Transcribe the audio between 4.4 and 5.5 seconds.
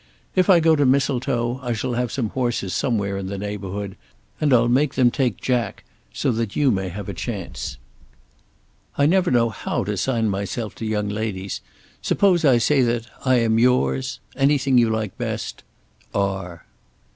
I'll make them take